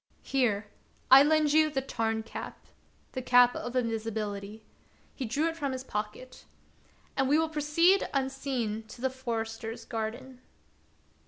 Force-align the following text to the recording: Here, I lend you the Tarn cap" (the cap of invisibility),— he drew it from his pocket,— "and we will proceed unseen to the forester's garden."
Here, 0.23 0.65
I 1.11 1.21
lend 1.21 1.53
you 1.53 1.69
the 1.69 1.79
Tarn 1.83 2.23
cap" 2.23 2.65
(the 3.11 3.21
cap 3.21 3.55
of 3.55 3.75
invisibility),— 3.75 4.65
he 5.13 5.25
drew 5.25 5.47
it 5.47 5.55
from 5.55 5.73
his 5.73 5.83
pocket,— 5.83 6.45
"and 7.15 7.29
we 7.29 7.37
will 7.37 7.49
proceed 7.49 8.09
unseen 8.11 8.81
to 8.87 8.99
the 8.99 9.11
forester's 9.11 9.85
garden." 9.85 10.41